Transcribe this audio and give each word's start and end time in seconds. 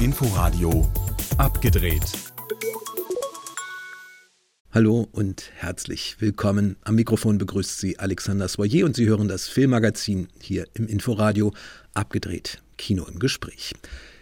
Inforadio 0.00 0.86
abgedreht. 1.38 2.02
Hallo 4.72 5.08
und 5.12 5.50
herzlich 5.54 6.16
willkommen. 6.18 6.76
Am 6.82 6.94
Mikrofon 6.94 7.38
begrüßt 7.38 7.78
Sie 7.78 7.98
Alexander 7.98 8.48
Soyer 8.48 8.84
und 8.84 8.96
Sie 8.96 9.06
hören 9.06 9.28
das 9.28 9.48
Filmmagazin 9.48 10.28
hier 10.40 10.66
im 10.74 10.86
Inforadio 10.86 11.52
abgedreht. 11.94 12.62
Kino 12.76 13.04
im 13.04 13.18
Gespräch. 13.18 13.72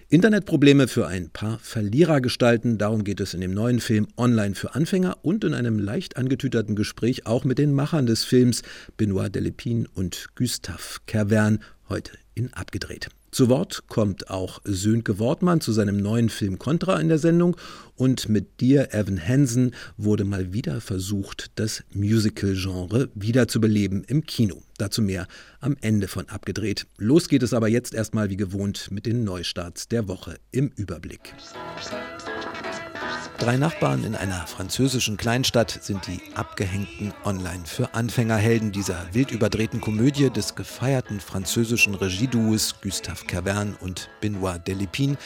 Internetprobleme 0.09 0.87
für 0.87 1.07
ein 1.07 1.31
paar 1.31 1.59
Verlierergestalten, 1.59 2.79
darum 2.79 3.03
geht 3.05 3.21
es 3.21 3.35
in 3.35 3.41
dem 3.41 3.53
neuen 3.53 3.81
Film 3.81 4.07
Online 4.17 4.55
für 4.55 4.75
Anfänger 4.75 5.19
und 5.23 5.45
in 5.45 5.55
einem 5.55 5.79
leicht 5.79 6.17
angetüterten 6.17 6.77
Gespräch 6.77 7.27
auch 7.27 7.45
mit 7.45 7.59
den 7.59 7.73
Machern 7.73 8.07
des 8.07 8.23
Films 8.25 8.63
Benoit 8.97 9.35
Delepine 9.35 9.87
und 9.95 10.29
Gustave 10.37 11.01
Kervern 11.07 11.59
heute 11.89 12.13
in 12.35 12.53
Abgedreht. 12.53 13.09
Zu 13.35 13.49
Wort 13.49 13.89
kommt 13.89 14.31
auch 14.31 14.61
Sönke 14.63 15.19
Wortmann 15.19 15.61
zu 15.61 15.73
seinem 15.73 15.97
neuen 15.97 16.29
Film 16.29 16.57
Contra 16.57 17.01
in 17.01 17.09
der 17.09 17.19
Sendung 17.19 17.57
und 17.97 18.29
mit 18.29 18.61
dir, 18.61 18.95
Evan 18.95 19.19
Hansen, 19.19 19.75
wurde 19.97 20.23
mal 20.23 20.53
wieder 20.53 20.81
versucht, 20.81 21.51
das 21.57 21.83
Musical-Genre 21.93 23.09
wiederzubeleben 23.17 24.05
im 24.05 24.25
Kino. 24.25 24.63
Dazu 24.79 25.03
mehr 25.03 25.27
am 25.59 25.77
Ende 25.81 26.07
von 26.07 26.29
Abgedreht. 26.29 26.87
Los 26.97 27.29
geht 27.29 27.43
es 27.43 27.53
aber 27.53 27.67
jetzt 27.67 27.93
erstmal 27.93 28.31
wie 28.31 28.37
gewohnt 28.37 28.93
mit 28.93 29.05
den 29.05 29.25
Neustarts 29.25 29.89
der 29.89 30.07
Woche 30.07 30.37
im 30.53 30.71
Überblick. 30.77 31.35
Drei 33.45 33.59
Nachbarn 33.59 34.05
in 34.05 34.15
einer 34.15 34.47
französischen 34.47 35.19
Kleinstadt 35.19 35.79
sind 35.83 36.07
die 36.07 36.19
abgehängten 36.35 37.13
Online 37.27 37.67
für 37.67 37.93
Anfängerhelden 37.93 38.73
dieser 38.73 38.97
wild 39.13 39.31
überdrehten 39.31 39.83
Komödie 39.83 40.31
des 40.31 40.55
gefeierten 40.55 41.21
französischen 41.21 41.95
Regieduos 41.95 42.77
Gustave 42.81 43.27
Cavern 43.27 43.77
und 43.81 44.09
Benoit 44.23 44.67
Delepine, 44.67 45.19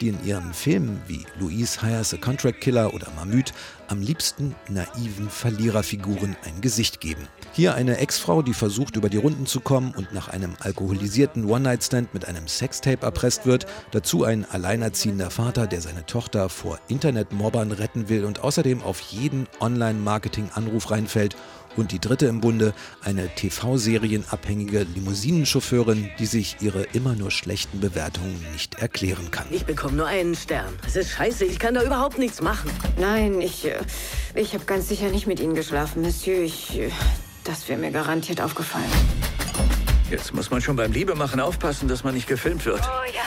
die 0.00 0.08
in 0.08 0.24
ihren 0.24 0.54
Filmen 0.54 1.02
wie 1.06 1.26
Louise 1.38 1.82
Hires 1.82 2.14
a 2.14 2.16
Contract 2.16 2.62
Killer 2.62 2.94
oder 2.94 3.08
Mamut 3.14 3.52
am 3.88 4.00
liebsten 4.00 4.54
naiven 4.68 5.30
Verliererfiguren 5.30 6.36
ein 6.44 6.60
Gesicht 6.60 7.00
geben. 7.00 7.28
Hier 7.52 7.74
eine 7.74 7.98
Ex-Frau, 7.98 8.42
die 8.42 8.54
versucht, 8.54 8.96
über 8.96 9.08
die 9.08 9.16
Runden 9.16 9.46
zu 9.46 9.60
kommen 9.60 9.94
und 9.96 10.12
nach 10.12 10.28
einem 10.28 10.54
alkoholisierten 10.60 11.44
One-Night-Stand 11.44 12.12
mit 12.14 12.26
einem 12.26 12.48
Sextape 12.48 13.04
erpresst 13.04 13.46
wird. 13.46 13.66
Dazu 13.92 14.24
ein 14.24 14.44
alleinerziehender 14.44 15.30
Vater, 15.30 15.66
der 15.66 15.80
seine 15.80 16.06
Tochter 16.06 16.48
vor 16.48 16.78
Internetmobbern 16.88 17.72
retten 17.72 18.08
will 18.08 18.24
und 18.24 18.40
außerdem 18.40 18.82
auf 18.82 19.00
jeden 19.00 19.46
Online-Marketing-Anruf 19.60 20.90
reinfällt 20.90 21.36
und 21.76 21.92
die 21.92 21.98
dritte 21.98 22.26
im 22.26 22.40
Bunde, 22.40 22.74
eine 23.02 23.28
TV-Serienabhängige 23.34 24.82
Limousinenchauffeurin, 24.94 26.10
die 26.18 26.26
sich 26.26 26.56
ihre 26.60 26.82
immer 26.82 27.14
nur 27.14 27.30
schlechten 27.30 27.80
Bewertungen 27.80 28.44
nicht 28.52 28.76
erklären 28.76 29.30
kann. 29.30 29.46
Ich 29.50 29.64
bekomme 29.64 29.96
nur 29.96 30.06
einen 30.06 30.34
Stern. 30.34 30.74
Es 30.86 30.96
ist 30.96 31.10
scheiße, 31.10 31.44
ich 31.44 31.58
kann 31.58 31.74
da 31.74 31.82
überhaupt 31.82 32.18
nichts 32.18 32.40
machen. 32.40 32.70
Nein, 32.98 33.40
ich, 33.40 33.66
äh, 33.66 33.78
ich 34.34 34.54
habe 34.54 34.64
ganz 34.64 34.88
sicher 34.88 35.10
nicht 35.10 35.26
mit 35.26 35.40
Ihnen 35.40 35.54
geschlafen, 35.54 36.02
Monsieur. 36.02 36.42
Ich, 36.42 36.78
äh, 36.78 36.90
das 37.44 37.68
wäre 37.68 37.78
mir 37.78 37.90
garantiert 37.90 38.40
aufgefallen. 38.40 38.90
Jetzt 40.10 40.32
muss 40.32 40.50
man 40.50 40.62
schon 40.62 40.76
beim 40.76 40.92
Liebemachen 40.92 41.40
aufpassen, 41.40 41.88
dass 41.88 42.04
man 42.04 42.14
nicht 42.14 42.28
gefilmt 42.28 42.64
wird. 42.64 42.80
Oh 42.80 43.12
ja. 43.12 43.22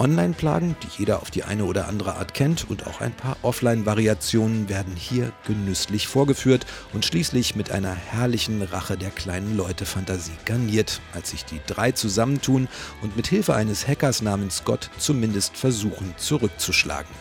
Online-Plagen, 0.00 0.76
die 0.82 0.88
jeder 0.98 1.20
auf 1.20 1.30
die 1.30 1.44
eine 1.44 1.64
oder 1.64 1.86
andere 1.86 2.16
Art 2.16 2.32
kennt, 2.32 2.68
und 2.70 2.86
auch 2.86 3.02
ein 3.02 3.12
paar 3.12 3.36
Offline-Variationen 3.42 4.70
werden 4.70 4.96
hier 4.96 5.30
genüsslich 5.46 6.08
vorgeführt 6.08 6.64
und 6.94 7.04
schließlich 7.04 7.54
mit 7.54 7.70
einer 7.70 7.94
herrlichen 7.94 8.62
Rache 8.62 8.96
der 8.96 9.10
kleinen 9.10 9.58
Leute-Fantasie 9.58 10.32
garniert, 10.46 11.02
als 11.12 11.30
sich 11.30 11.44
die 11.44 11.60
drei 11.66 11.92
zusammentun 11.92 12.66
und 13.02 13.14
mit 13.14 13.26
Hilfe 13.26 13.54
eines 13.54 13.86
Hackers 13.86 14.22
namens 14.22 14.64
Gott 14.64 14.88
zumindest 14.96 15.58
versuchen 15.58 16.14
zurückzuschlagen. 16.16 17.14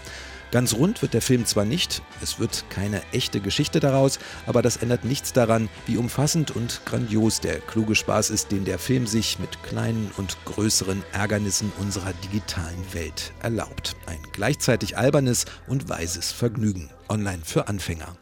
Ganz 0.51 0.73
rund 0.73 1.03
wird 1.03 1.13
der 1.13 1.21
Film 1.21 1.45
zwar 1.45 1.65
nicht, 1.65 2.01
es 2.21 2.39
wird 2.39 2.65
keine 2.71 3.01
echte 3.11 3.39
Geschichte 3.39 3.79
daraus, 3.79 4.17
aber 4.47 4.63
das 4.63 4.77
ändert 4.77 5.05
nichts 5.05 5.31
daran, 5.31 5.69
wie 5.85 5.97
umfassend 5.97 6.55
und 6.55 6.81
grandios 6.85 7.39
der 7.39 7.59
kluge 7.59 7.93
Spaß 7.93 8.31
ist, 8.31 8.51
den 8.51 8.65
der 8.65 8.79
Film 8.79 9.05
sich 9.05 9.37
mit 9.37 9.61
kleinen 9.61 10.09
und 10.17 10.37
größeren 10.45 11.03
Ärgernissen 11.11 11.71
unserer 11.77 12.13
digitalen 12.13 12.93
Welt 12.93 13.31
erlaubt. 13.43 13.95
Ein 14.07 14.19
gleichzeitig 14.31 14.97
albernes 14.97 15.45
und 15.67 15.87
weises 15.87 16.31
Vergnügen. 16.31 16.89
Online 17.09 17.41
für 17.45 17.67
Anfänger. 17.67 18.17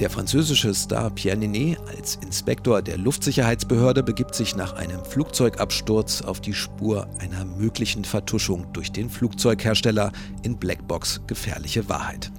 Der 0.00 0.08
französische 0.08 0.72
Star 0.72 1.10
Pierre 1.10 1.36
Ninet 1.36 1.78
als 1.94 2.16
Inspektor 2.22 2.80
der 2.80 2.96
Luftsicherheitsbehörde 2.96 4.02
begibt 4.02 4.34
sich 4.34 4.56
nach 4.56 4.72
einem 4.72 5.04
Flugzeugabsturz 5.04 6.22
auf 6.22 6.40
die 6.40 6.54
Spur 6.54 7.06
einer 7.18 7.44
möglichen 7.44 8.04
Vertuschung 8.04 8.66
durch 8.72 8.92
den 8.92 9.10
Flugzeughersteller 9.10 10.10
in 10.42 10.56
Blackbox 10.56 11.20
Gefährliche 11.26 11.90
Wahrheit. 11.90 12.32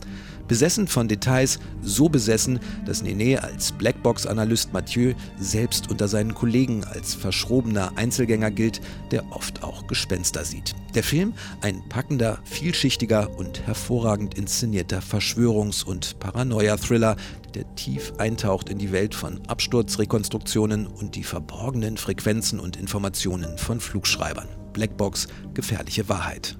Besessen 0.52 0.88
von 0.88 1.08
Details, 1.08 1.60
so 1.82 2.10
besessen, 2.10 2.60
dass 2.86 3.04
Nene 3.04 3.42
als 3.42 3.72
Blackbox-Analyst 3.72 4.74
Mathieu 4.74 5.14
selbst 5.40 5.90
unter 5.90 6.10
seinen 6.10 6.34
Kollegen 6.34 6.84
als 6.84 7.14
verschrobener 7.14 7.94
Einzelgänger 7.96 8.52
gilt, 8.52 8.82
der 9.12 9.32
oft 9.32 9.64
auch 9.64 9.88
Gespenster 9.88 10.44
sieht. 10.44 10.76
Der 10.94 11.04
Film 11.04 11.34
ein 11.62 11.88
packender, 11.88 12.40
vielschichtiger 12.44 13.30
und 13.38 13.66
hervorragend 13.66 14.38
inszenierter 14.38 15.00
Verschwörungs- 15.00 15.86
und 15.86 16.20
Paranoia-Thriller, 16.20 17.16
der 17.56 17.76
tief 17.76 18.14
eintaucht 18.18 18.70
in 18.70 18.78
die 18.78 18.92
Welt 18.92 19.16
von 19.16 19.42
Absturzrekonstruktionen 19.48 20.88
und 20.88 21.16
die 21.16 21.24
verborgenen 21.24 21.98
Frequenzen 21.98 22.60
und 22.60 22.78
Informationen 22.78 23.58
von 23.58 23.80
Flugschreibern. 23.80 24.48
Blackbox 24.74 25.28
Gefährliche 25.54 26.08
Wahrheit. 26.08 26.58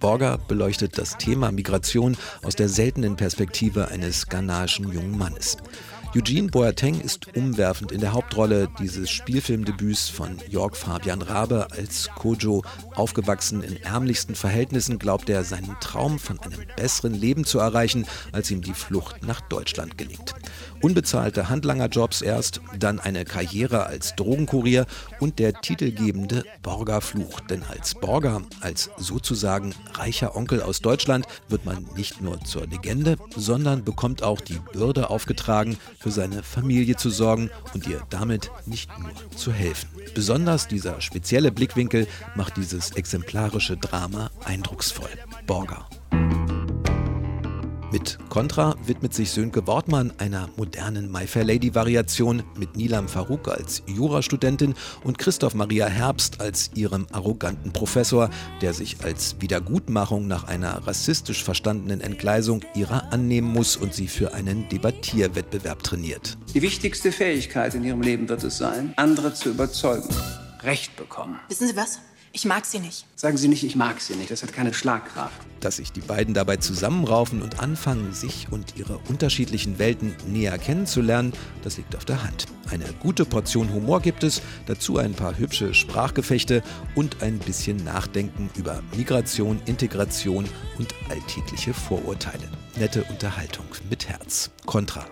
Borger 0.00 0.38
beleuchtet 0.38 0.98
das 0.98 1.16
Thema 1.18 1.52
Migration 1.52 2.16
aus 2.42 2.56
der 2.56 2.68
seltenen 2.68 3.16
Perspektive 3.16 3.88
eines 3.88 4.26
ghanaischen 4.26 4.90
jungen 4.90 5.16
Mannes. 5.16 5.58
Eugene 6.16 6.48
Boateng 6.48 7.00
ist 7.00 7.36
umwerfend 7.36 7.92
in 7.92 8.00
der 8.00 8.12
Hauptrolle 8.12 8.68
dieses 8.80 9.10
Spielfilmdebüts 9.10 10.08
von 10.08 10.38
Jörg 10.48 10.74
Fabian 10.74 11.20
Rabe 11.20 11.68
als 11.70 12.08
Kojo. 12.14 12.62
Aufgewachsen 12.94 13.62
in 13.62 13.76
ärmlichsten 13.76 14.34
Verhältnissen 14.34 14.98
glaubt 14.98 15.28
er, 15.28 15.44
seinen 15.44 15.76
Traum 15.80 16.18
von 16.18 16.38
einem 16.40 16.60
besseren 16.76 17.12
Leben 17.12 17.44
zu 17.44 17.58
erreichen, 17.58 18.06
als 18.32 18.50
ihm 18.50 18.62
die 18.62 18.72
Flucht 18.72 19.22
nach 19.22 19.42
Deutschland 19.42 19.98
gelingt. 19.98 20.34
Unbezahlte 20.80 21.48
Handlangerjobs 21.48 22.22
erst, 22.22 22.60
dann 22.78 23.00
eine 23.00 23.24
Karriere 23.24 23.86
als 23.86 24.14
Drogenkurier 24.16 24.86
und 25.20 25.38
der 25.38 25.54
titelgebende 25.60 26.44
Borger-Fluch. 26.62 27.40
Denn 27.40 27.62
als 27.64 27.94
Borger, 27.94 28.42
als 28.60 28.90
sozusagen 28.96 29.74
reicher 29.94 30.36
Onkel 30.36 30.62
aus 30.62 30.80
Deutschland, 30.80 31.26
wird 31.48 31.64
man 31.64 31.86
nicht 31.96 32.20
nur 32.20 32.40
zur 32.42 32.66
Legende, 32.66 33.16
sondern 33.36 33.84
bekommt 33.84 34.22
auch 34.22 34.40
die 34.40 34.60
Bürde 34.72 35.10
aufgetragen, 35.10 35.78
für 35.98 36.10
seine 36.10 36.42
Familie 36.42 36.96
zu 36.96 37.10
sorgen 37.10 37.50
und 37.74 37.86
ihr 37.86 38.02
damit 38.10 38.50
nicht 38.66 38.90
nur 38.98 39.10
zu 39.36 39.52
helfen. 39.52 39.88
Besonders 40.14 40.68
dieser 40.68 41.00
spezielle 41.00 41.50
Blickwinkel 41.50 42.06
macht 42.34 42.56
dieses 42.56 42.92
exemplarische 42.92 43.76
Drama 43.76 44.30
eindrucksvoll. 44.44 45.10
Borger. 45.46 45.88
Mit 47.90 48.18
Contra 48.28 48.76
widmet 48.84 49.14
sich 49.14 49.30
Sönke 49.30 49.66
Wortmann 49.66 50.12
einer 50.18 50.50
modernen 50.58 51.10
My 51.10 51.26
Fair 51.26 51.44
Lady 51.44 51.74
Variation 51.74 52.42
mit 52.54 52.76
Nilam 52.76 53.08
Farouk 53.08 53.48
als 53.48 53.82
Jurastudentin 53.86 54.74
und 55.04 55.16
Christoph 55.16 55.54
Maria 55.54 55.86
Herbst 55.86 56.38
als 56.38 56.70
ihrem 56.74 57.06
arroganten 57.12 57.72
Professor, 57.72 58.28
der 58.60 58.74
sich 58.74 59.02
als 59.02 59.36
Wiedergutmachung 59.40 60.26
nach 60.26 60.44
einer 60.44 60.86
rassistisch 60.86 61.42
verstandenen 61.42 62.02
Entgleisung 62.02 62.62
ihrer 62.74 63.10
annehmen 63.10 63.48
muss 63.48 63.78
und 63.78 63.94
sie 63.94 64.08
für 64.08 64.34
einen 64.34 64.68
Debattierwettbewerb 64.68 65.82
trainiert. 65.82 66.36
Die 66.52 66.60
wichtigste 66.60 67.10
Fähigkeit 67.10 67.74
in 67.74 67.84
ihrem 67.84 68.02
Leben 68.02 68.28
wird 68.28 68.44
es 68.44 68.58
sein, 68.58 68.92
andere 68.96 69.32
zu 69.32 69.48
überzeugen. 69.48 70.08
Recht 70.62 70.94
bekommen. 70.96 71.40
Wissen 71.48 71.66
Sie 71.66 71.76
was? 71.76 72.00
Ich 72.38 72.44
mag 72.44 72.64
sie 72.64 72.78
nicht. 72.78 73.04
Sagen 73.16 73.36
Sie 73.36 73.48
nicht, 73.48 73.64
ich 73.64 73.74
mag 73.74 74.00
sie 74.00 74.14
nicht. 74.14 74.30
Das 74.30 74.44
hat 74.44 74.52
keine 74.52 74.72
Schlagkraft. 74.72 75.40
Dass 75.58 75.78
sich 75.78 75.90
die 75.90 76.00
beiden 76.00 76.34
dabei 76.34 76.58
zusammenraufen 76.58 77.42
und 77.42 77.58
anfangen, 77.58 78.12
sich 78.12 78.46
und 78.52 78.76
ihre 78.76 78.98
unterschiedlichen 79.08 79.80
Welten 79.80 80.14
näher 80.24 80.56
kennenzulernen, 80.56 81.32
das 81.64 81.78
liegt 81.78 81.96
auf 81.96 82.04
der 82.04 82.22
Hand. 82.22 82.46
Eine 82.70 82.84
gute 83.00 83.24
Portion 83.24 83.72
Humor 83.74 84.00
gibt 84.00 84.22
es, 84.22 84.40
dazu 84.66 84.98
ein 84.98 85.14
paar 85.14 85.36
hübsche 85.36 85.74
Sprachgefechte 85.74 86.62
und 86.94 87.24
ein 87.24 87.40
bisschen 87.40 87.82
Nachdenken 87.82 88.50
über 88.54 88.84
Migration, 88.96 89.60
Integration 89.66 90.48
und 90.78 90.94
alltägliche 91.10 91.74
Vorurteile. 91.74 92.48
Nette 92.76 93.02
Unterhaltung 93.02 93.66
mit 93.90 94.08
Herz. 94.08 94.52
Contra. 94.64 95.04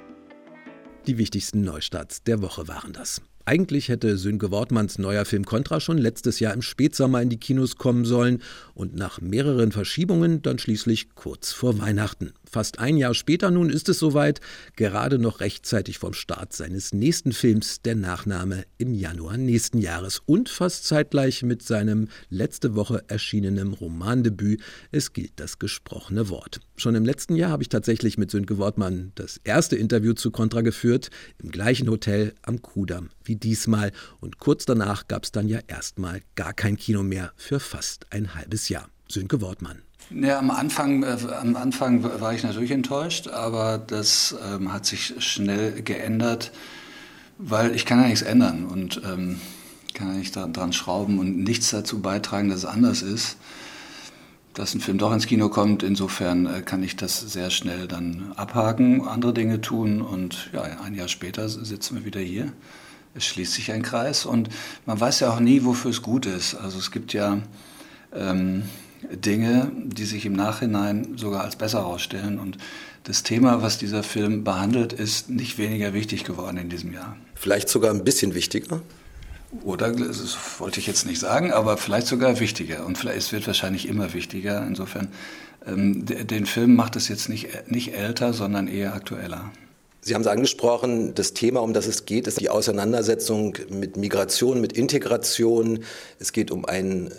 Die 1.08 1.18
wichtigsten 1.18 1.62
Neustarts 1.62 2.22
der 2.22 2.40
Woche 2.40 2.68
waren 2.68 2.92
das. 2.92 3.20
Eigentlich 3.48 3.88
hätte 3.88 4.18
Sönke 4.18 4.50
Wortmanns 4.50 4.98
neuer 4.98 5.24
Film 5.24 5.44
Contra 5.44 5.78
schon 5.78 5.98
letztes 5.98 6.40
Jahr 6.40 6.52
im 6.52 6.62
Spätsommer 6.62 7.22
in 7.22 7.28
die 7.28 7.38
Kinos 7.38 7.76
kommen 7.76 8.04
sollen 8.04 8.42
und 8.74 8.96
nach 8.96 9.20
mehreren 9.20 9.70
Verschiebungen 9.70 10.42
dann 10.42 10.58
schließlich 10.58 11.14
kurz 11.14 11.52
vor 11.52 11.78
Weihnachten. 11.78 12.32
Fast 12.50 12.78
ein 12.78 12.96
Jahr 12.96 13.14
später 13.14 13.50
nun 13.50 13.70
ist 13.70 13.88
es 13.88 13.98
soweit, 13.98 14.40
gerade 14.76 15.18
noch 15.18 15.40
rechtzeitig 15.40 15.98
vom 15.98 16.12
Start 16.12 16.52
seines 16.52 16.92
nächsten 16.92 17.32
Films, 17.32 17.82
der 17.82 17.94
Nachname 17.94 18.64
im 18.78 18.94
Januar 18.94 19.36
nächsten 19.36 19.78
Jahres 19.78 20.22
und 20.24 20.48
fast 20.48 20.84
zeitgleich 20.84 21.42
mit 21.42 21.62
seinem 21.62 22.08
letzte 22.30 22.74
Woche 22.74 23.04
erschienenen 23.08 23.72
Romandebüt 23.72 24.62
Es 24.92 25.12
gilt 25.12 25.32
das 25.36 25.58
gesprochene 25.58 26.28
Wort. 26.28 26.60
Schon 26.76 26.94
im 26.94 27.04
letzten 27.04 27.36
Jahr 27.36 27.50
habe 27.50 27.62
ich 27.62 27.68
tatsächlich 27.68 28.18
mit 28.18 28.30
Sönke 28.30 28.58
Wortmann 28.58 29.12
das 29.14 29.40
erste 29.44 29.76
Interview 29.76 30.12
zu 30.12 30.30
Contra 30.30 30.60
geführt, 30.60 31.10
im 31.42 31.50
gleichen 31.50 31.90
Hotel 31.90 32.34
am 32.42 32.62
Kudamm 32.62 33.10
wie 33.24 33.36
diesmal 33.36 33.92
und 34.20 34.38
kurz 34.38 34.64
danach 34.64 35.08
gab 35.08 35.24
es 35.24 35.32
dann 35.32 35.48
ja 35.48 35.60
erstmal 35.66 36.22
gar 36.34 36.52
kein 36.52 36.76
Kino 36.76 37.02
mehr 37.02 37.32
für 37.36 37.60
fast 37.60 38.06
ein 38.10 38.34
halbes 38.34 38.68
Jahr. 38.68 38.88
Sönke 39.08 39.40
Wortmann. 39.40 39.85
Ja, 40.10 40.38
am 40.38 40.50
Anfang, 40.52 41.02
äh, 41.02 41.16
am 41.40 41.56
Anfang 41.56 42.04
war 42.04 42.32
ich 42.32 42.44
natürlich 42.44 42.70
enttäuscht, 42.70 43.26
aber 43.26 43.78
das 43.78 44.36
ähm, 44.52 44.72
hat 44.72 44.86
sich 44.86 45.14
schnell 45.18 45.82
geändert, 45.82 46.52
weil 47.38 47.74
ich 47.74 47.86
kann 47.86 48.00
ja 48.00 48.06
nichts 48.06 48.22
ändern 48.22 48.66
und 48.66 49.00
ähm, 49.04 49.40
kann 49.94 50.08
ja 50.08 50.14
nicht 50.14 50.36
dran, 50.36 50.52
dran 50.52 50.72
schrauben 50.72 51.18
und 51.18 51.42
nichts 51.42 51.70
dazu 51.70 52.00
beitragen, 52.00 52.48
dass 52.48 52.60
es 52.60 52.64
anders 52.66 53.02
ist. 53.02 53.36
Dass 54.54 54.74
ein 54.74 54.80
Film 54.80 54.96
doch 54.96 55.12
ins 55.12 55.26
Kino 55.26 55.48
kommt, 55.48 55.82
insofern 55.82 56.46
äh, 56.46 56.62
kann 56.62 56.84
ich 56.84 56.94
das 56.94 57.20
sehr 57.20 57.50
schnell 57.50 57.88
dann 57.88 58.32
abhaken, 58.36 59.08
andere 59.08 59.34
Dinge 59.34 59.60
tun 59.60 60.02
und 60.02 60.50
ja, 60.52 60.62
ein 60.62 60.94
Jahr 60.94 61.08
später 61.08 61.48
sitzen 61.48 61.96
wir 61.96 62.04
wieder 62.04 62.20
hier. 62.20 62.52
Es 63.16 63.24
schließt 63.26 63.54
sich 63.54 63.72
ein 63.72 63.82
Kreis 63.82 64.24
und 64.24 64.50
man 64.84 65.00
weiß 65.00 65.20
ja 65.20 65.32
auch 65.32 65.40
nie, 65.40 65.64
wofür 65.64 65.90
es 65.90 66.00
gut 66.00 66.26
ist. 66.26 66.54
Also 66.54 66.78
es 66.78 66.92
gibt 66.92 67.12
ja 67.12 67.38
ähm, 68.14 68.62
Dinge, 69.10 69.70
die 69.74 70.04
sich 70.04 70.26
im 70.26 70.32
Nachhinein 70.32 71.16
sogar 71.16 71.42
als 71.42 71.56
besser 71.56 71.80
herausstellen. 71.80 72.38
Und 72.38 72.58
das 73.04 73.22
Thema, 73.22 73.62
was 73.62 73.78
dieser 73.78 74.02
Film 74.02 74.44
behandelt, 74.44 74.92
ist 74.92 75.30
nicht 75.30 75.58
weniger 75.58 75.94
wichtig 75.94 76.24
geworden 76.24 76.56
in 76.56 76.68
diesem 76.68 76.92
Jahr. 76.92 77.16
Vielleicht 77.34 77.68
sogar 77.68 77.92
ein 77.92 78.04
bisschen 78.04 78.34
wichtiger? 78.34 78.82
Oder, 79.62 79.92
das 79.92 80.36
wollte 80.58 80.80
ich 80.80 80.86
jetzt 80.86 81.06
nicht 81.06 81.20
sagen, 81.20 81.52
aber 81.52 81.76
vielleicht 81.76 82.06
sogar 82.06 82.40
wichtiger. 82.40 82.84
Und 82.84 82.98
vielleicht, 82.98 83.18
es 83.18 83.32
wird 83.32 83.46
wahrscheinlich 83.46 83.88
immer 83.88 84.12
wichtiger. 84.12 84.66
Insofern, 84.66 85.08
ähm, 85.66 86.04
den 86.04 86.46
Film 86.46 86.74
macht 86.74 86.96
es 86.96 87.08
jetzt 87.08 87.28
nicht, 87.28 87.70
nicht 87.70 87.94
älter, 87.94 88.32
sondern 88.32 88.68
eher 88.68 88.94
aktueller. 88.94 89.50
Sie 90.00 90.14
haben 90.14 90.22
es 90.22 90.28
angesprochen, 90.28 91.14
das 91.14 91.32
Thema, 91.32 91.62
um 91.62 91.72
das 91.72 91.86
es 91.86 92.06
geht, 92.06 92.28
ist 92.28 92.40
die 92.40 92.48
Auseinandersetzung 92.48 93.58
mit 93.70 93.96
Migration, 93.96 94.60
mit 94.60 94.72
Integration. 94.72 95.80
Es 96.20 96.32
geht 96.32 96.52
um 96.52 96.64
einen 96.64 97.10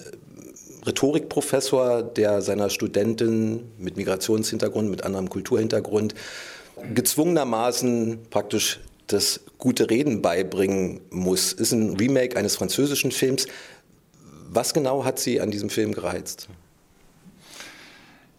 Rhetorikprofessor, 0.88 2.04
der 2.04 2.42
seiner 2.42 2.69
Studentin 2.69 3.63
mit 3.78 3.98
Migrationshintergrund, 3.98 4.89
mit 4.89 5.04
anderem 5.04 5.30
Kulturhintergrund 5.30 6.16
gezwungenermaßen 6.94 8.19
praktisch 8.30 8.80
das 9.07 9.42
gute 9.57 9.89
Reden 9.89 10.22
beibringen 10.22 11.01
muss. 11.10 11.54
Ist 11.54 11.72
ein 11.72 11.95
Remake 11.95 12.38
eines 12.38 12.56
französischen 12.56 13.12
Films. 13.12 13.48
Was 14.50 14.74
genau 14.74 15.04
hat 15.04 15.19
Sie 15.19 15.42
an 15.42 15.51
diesem 15.51 15.69
Film 15.69 15.94
gereizt? 15.94 16.48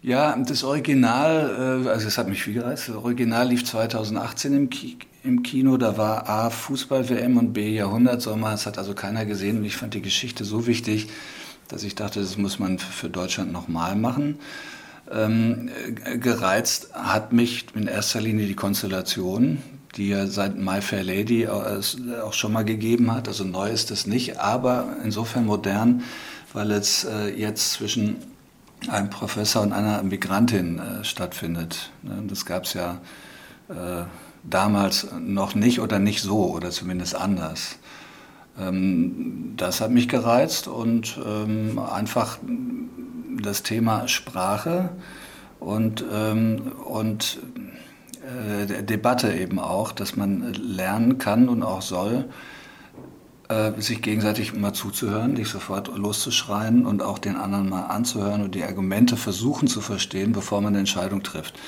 Ja, 0.01 0.37
das 0.37 0.63
Original, 0.63 1.85
äh, 1.85 1.89
also 1.89 2.07
es 2.07 2.19
hat 2.19 2.29
mich 2.29 2.43
viel 2.43 2.55
gereizt. 2.55 2.89
Das 2.89 2.97
Original 2.97 3.49
lief 3.49 3.65
2018 3.65 4.55
im, 4.55 4.71
im 5.25 5.43
Kino. 5.43 5.77
Da 5.77 5.97
war 5.97 6.29
A, 6.29 6.51
Fußball-WM 6.51 7.37
und 7.37 7.53
B, 7.53 7.75
Jahrhundertsommer. 7.75 8.53
Das 8.53 8.67
hat 8.67 8.79
also 8.79 8.95
keiner 8.95 9.27
gesehen 9.27 9.59
und 9.59 9.65
ich 9.65 9.77
fand 9.77 9.95
die 9.95 10.03
Geschichte 10.03 10.45
so 10.45 10.67
wichtig, 10.67 11.09
dass 11.69 11.83
ich 11.83 11.95
dachte, 11.95 12.21
das 12.21 12.37
muss 12.37 12.59
man 12.59 12.79
für 12.79 13.09
Deutschland 13.09 13.53
nochmal 13.53 13.95
machen. 13.97 14.39
Ähm, 15.11 15.71
gereizt 16.21 16.91
hat 16.93 17.33
mich 17.33 17.67
in 17.75 17.87
erster 17.87 18.21
Linie 18.21 18.47
die 18.47 18.57
Konstellation, 18.57 19.63
die 19.97 20.09
ja 20.09 20.27
seit 20.27 20.59
My 20.59 20.83
Fair 20.83 21.03
Lady 21.03 21.49
auch 21.49 22.33
schon 22.33 22.53
mal 22.53 22.65
gegeben 22.65 23.13
hat. 23.13 23.29
Also 23.29 23.45
neu 23.45 23.71
ist 23.71 23.91
es 23.91 24.07
nicht, 24.07 24.39
aber 24.39 24.97
insofern 25.03 25.47
modern, 25.47 26.03
weil 26.53 26.71
es 26.73 27.05
äh, 27.05 27.29
jetzt 27.29 27.73
zwischen 27.73 28.17
einem 28.87 29.11
Professor 29.11 29.63
und 29.63 29.73
einer 29.73 30.03
Migrantin 30.03 30.79
äh, 30.79 31.05
stattfindet. 31.05 31.91
Ne, 32.03 32.23
das 32.29 32.47
gab 32.47 32.65
es 32.65 32.75
ja 32.75 33.01
äh, 33.69 34.05
damals 34.45 35.09
noch 35.19 35.55
nicht 35.55 35.81
oder 35.81 35.99
nicht 35.99 36.23
so 36.23 36.51
oder 36.53 36.71
zumindest 36.71 37.15
anders. 37.15 37.77
Ähm, 38.61 39.55
das 39.57 39.81
hat 39.81 39.91
mich 39.91 40.09
gereizt 40.09 40.69
und 40.69 41.19
ähm, 41.25 41.79
einfach 41.79 42.39
das 43.43 43.63
Thema 43.63 44.09
Sprache 44.09 44.91
und, 45.61 46.05
ähm, 46.13 46.73
und 46.85 47.41
äh, 48.29 48.83
Debatte 48.83 49.33
eben 49.33 49.59
auch, 49.59 49.93
dass 49.93 50.17
man 50.17 50.53
lernen 50.55 51.19
kann 51.19 51.49
und 51.49 51.63
auch 51.63 51.83
soll, 51.83 52.29
äh, 53.49 53.73
sich 53.81 54.03
gegenseitig 54.03 54.53
immer 54.55 54.75
zuzuhören, 54.75 55.35
nicht 55.35 55.49
sofort 55.49 55.97
loszuschreien 55.97 56.85
und 56.87 57.03
auch 57.03 57.19
den 57.19 57.37
anderen 57.37 57.69
mal 57.69 57.87
anzuhören 57.87 58.43
und 58.43 58.55
die 58.55 58.65
Argumente 58.65 59.17
versuchen 59.17 59.69
zu 59.69 59.81
verstehen, 59.81 60.33
bevor 60.33 60.61
man 60.61 60.69
eine 60.69 60.81
Entscheidung 60.81 61.23
trifft. 61.23 61.59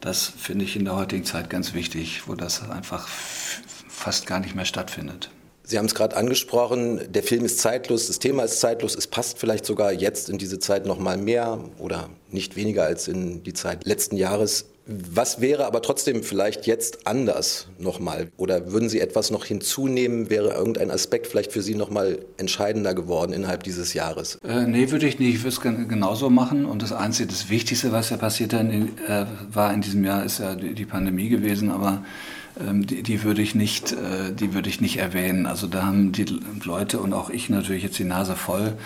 Das 0.00 0.26
finde 0.26 0.64
ich 0.64 0.76
in 0.76 0.84
der 0.84 0.96
heutigen 0.96 1.24
Zeit 1.24 1.50
ganz 1.50 1.74
wichtig, 1.74 2.22
wo 2.26 2.34
das 2.34 2.68
einfach 2.70 3.06
fast 3.08 4.26
gar 4.26 4.40
nicht 4.40 4.54
mehr 4.54 4.64
stattfindet. 4.64 5.30
Sie 5.68 5.78
haben 5.78 5.86
es 5.86 5.96
gerade 5.96 6.16
angesprochen, 6.16 7.00
der 7.12 7.24
Film 7.24 7.44
ist 7.44 7.58
zeitlos, 7.58 8.06
das 8.06 8.20
Thema 8.20 8.44
ist 8.44 8.60
zeitlos, 8.60 8.94
es 8.94 9.08
passt 9.08 9.40
vielleicht 9.40 9.66
sogar 9.66 9.92
jetzt 9.92 10.30
in 10.30 10.38
diese 10.38 10.60
Zeit 10.60 10.86
noch 10.86 11.00
mal 11.00 11.18
mehr 11.18 11.58
oder 11.78 12.08
nicht 12.30 12.54
weniger 12.54 12.84
als 12.84 13.08
in 13.08 13.42
die 13.42 13.52
Zeit 13.52 13.84
letzten 13.84 14.16
Jahres. 14.16 14.66
Was 14.86 15.40
wäre 15.40 15.66
aber 15.66 15.82
trotzdem 15.82 16.22
vielleicht 16.22 16.68
jetzt 16.68 17.08
anders 17.08 17.66
nochmal? 17.80 18.28
Oder 18.36 18.70
würden 18.70 18.88
Sie 18.88 19.00
etwas 19.00 19.32
noch 19.32 19.44
hinzunehmen? 19.44 20.30
Wäre 20.30 20.54
irgendein 20.54 20.92
Aspekt 20.92 21.26
vielleicht 21.26 21.50
für 21.50 21.62
Sie 21.62 21.74
nochmal 21.74 22.20
entscheidender 22.36 22.94
geworden 22.94 23.32
innerhalb 23.32 23.64
dieses 23.64 23.94
Jahres? 23.94 24.38
Äh, 24.46 24.68
nee, 24.68 24.92
würde 24.92 25.08
ich 25.08 25.18
nicht. 25.18 25.34
Ich 25.34 25.42
würde 25.42 25.56
es 25.56 25.88
genauso 25.88 26.30
machen. 26.30 26.64
Und 26.64 26.82
das 26.82 26.92
Einzige, 26.92 27.28
das 27.28 27.50
Wichtigste, 27.50 27.90
was 27.90 28.10
ja 28.10 28.16
passiert 28.16 28.52
in, 28.52 28.96
äh, 29.08 29.26
war 29.52 29.74
in 29.74 29.80
diesem 29.80 30.04
Jahr, 30.04 30.24
ist 30.24 30.38
ja 30.38 30.54
die, 30.54 30.74
die 30.74 30.86
Pandemie 30.86 31.30
gewesen. 31.30 31.72
Aber 31.72 32.04
die, 32.58 33.02
die, 33.02 33.22
würde 33.22 33.42
ich 33.42 33.54
nicht, 33.54 33.92
äh, 33.92 34.32
die 34.32 34.54
würde 34.54 34.68
ich 34.68 34.80
nicht 34.80 34.98
erwähnen. 34.98 35.46
Also 35.46 35.66
da 35.66 35.84
haben 35.84 36.12
die 36.12 36.26
Leute 36.64 37.00
und 37.00 37.12
auch 37.12 37.30
ich 37.30 37.50
natürlich 37.50 37.82
jetzt 37.82 37.98
die 37.98 38.04
Nase 38.04 38.36
voll. 38.36 38.76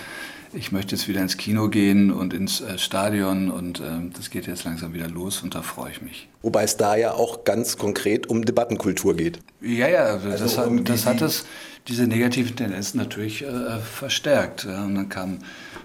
Ich 0.52 0.72
möchte 0.72 0.96
jetzt 0.96 1.06
wieder 1.06 1.20
ins 1.20 1.36
Kino 1.36 1.68
gehen 1.68 2.10
und 2.10 2.34
ins 2.34 2.60
äh, 2.60 2.78
Stadion 2.78 3.50
und 3.50 3.80
ähm, 3.80 4.12
das 4.12 4.30
geht 4.30 4.46
jetzt 4.46 4.64
langsam 4.64 4.92
wieder 4.94 5.08
los 5.08 5.42
und 5.42 5.54
da 5.54 5.62
freue 5.62 5.92
ich 5.92 6.02
mich. 6.02 6.29
Wobei 6.42 6.64
es 6.64 6.76
da 6.76 6.96
ja 6.96 7.12
auch 7.12 7.44
ganz 7.44 7.76
konkret 7.76 8.28
um 8.28 8.44
Debattenkultur 8.44 9.14
geht. 9.14 9.40
Ja, 9.60 9.88
ja, 9.88 10.04
also 10.04 10.30
das, 10.30 10.56
hat, 10.56 10.88
das 10.88 11.04
hat 11.04 11.20
es, 11.20 11.44
diese 11.86 12.06
negativen 12.06 12.56
Tendenzen 12.56 12.98
natürlich 12.98 13.42
äh, 13.42 13.78
verstärkt. 13.78 14.64
Ja, 14.64 14.84
und 14.84 14.94
dann 14.94 15.08
kamen 15.08 15.40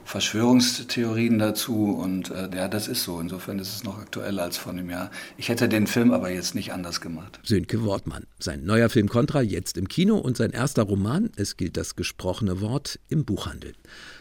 Verschwörungstheorien 0.05 1.39
dazu 1.39 1.89
und 1.91 2.29
äh, 2.31 2.49
ja, 2.55 2.67
das 2.67 2.87
ist 2.87 3.03
so. 3.03 3.19
Insofern 3.19 3.59
ist 3.59 3.75
es 3.75 3.83
noch 3.83 3.97
aktueller 3.97 4.43
als 4.43 4.57
vor 4.57 4.71
einem 4.71 4.89
Jahr. 4.89 5.11
Ich 5.35 5.49
hätte 5.49 5.67
den 5.67 5.87
Film 5.87 6.13
aber 6.13 6.29
jetzt 6.29 6.55
nicht 6.55 6.71
anders 6.71 7.01
gemacht. 7.01 7.39
Sönke 7.43 7.83
Wortmann. 7.83 8.25
Sein 8.39 8.63
neuer 8.63 8.89
Film 8.89 9.09
Contra 9.09 9.41
jetzt 9.41 9.77
im 9.77 9.89
Kino 9.89 10.17
und 10.17 10.37
sein 10.37 10.51
erster 10.51 10.83
Roman, 10.83 11.31
es 11.35 11.57
gilt 11.57 11.75
das 11.75 11.95
gesprochene 11.95 12.61
Wort, 12.61 12.99
im 13.09 13.25
Buchhandel. 13.25 13.73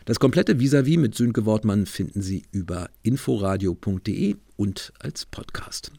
Das 0.04 0.18
komplette 0.18 0.58
Vis-a-vis 0.58 0.96
-vis 0.96 1.00
mit 1.00 1.14
Sönke 1.14 1.44
Wortmann 1.44 1.86
finden 1.86 2.22
Sie 2.22 2.44
über 2.50 2.88
inforadio.de 3.02 4.36
und 4.56 4.92
als 4.98 5.26
Podcast. 5.26 5.90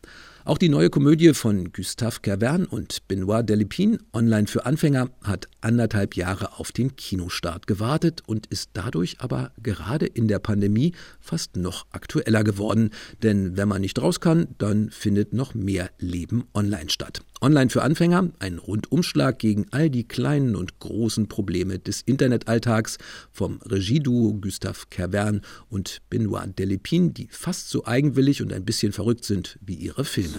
Auch 0.48 0.60
die 0.60 0.70
neue 0.70 0.92
Komödie 0.92 1.34
von 1.34 1.74
Gustave 1.74 2.20
Kervern 2.22 2.66
und 2.66 3.08
Benoit 3.08 3.50
Delépine, 3.50 3.98
online 4.14 4.46
für 4.46 4.68
Anfänger, 4.68 5.10
hat 5.24 5.48
anderthalb 5.62 6.16
Jahre 6.16 6.60
auf 6.60 6.72
den 6.72 6.96
Kinostart 6.96 7.66
gewartet 7.66 8.22
und 8.28 8.46
ist 8.46 8.70
dadurch 8.74 9.22
aber 9.22 9.52
gerade 9.64 10.06
in 10.06 10.28
der 10.28 10.38
Pandemie 10.38 10.94
fast 11.20 11.58
noch 11.58 11.88
aktueller 11.90 12.44
geworden. 12.44 12.92
Denn 13.24 13.58
wenn 13.58 13.68
man 13.68 13.82
nicht 13.82 14.00
raus 14.00 14.20
kann, 14.20 14.50
dann 14.60 14.92
findet 14.92 15.34
noch 15.34 15.56
mehr 15.56 15.90
Leben 15.98 16.44
online 16.54 16.92
statt. 16.92 17.24
Online 17.46 17.70
für 17.70 17.84
Anfänger, 17.84 18.30
ein 18.40 18.58
Rundumschlag 18.58 19.38
gegen 19.38 19.68
all 19.70 19.92
die 19.92 20.08
kleinen 20.08 20.56
und 20.56 20.80
großen 20.80 21.28
Probleme 21.28 21.78
des 21.78 22.02
Internetalltags 22.02 22.98
vom 23.32 23.60
Regieduo 23.62 24.34
Gustave 24.34 24.88
Kervern 24.90 25.42
und 25.70 26.02
Benoit 26.10 26.58
Delépine, 26.58 27.14
die 27.14 27.28
fast 27.30 27.70
so 27.70 27.86
eigenwillig 27.86 28.42
und 28.42 28.52
ein 28.52 28.66
bisschen 28.66 28.94
verrückt 28.94 29.26
sind 29.26 29.60
wie 29.62 29.76
ihre 29.76 30.06
Filme. 30.06 30.34